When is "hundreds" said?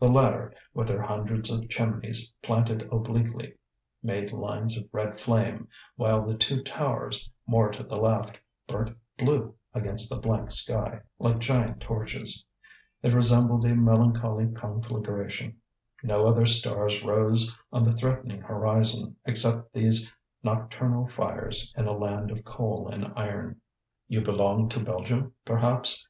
1.02-1.52